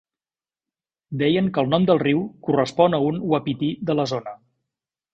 [1.23, 4.39] Deien que el nom del riu correspon a un uapití de la zona.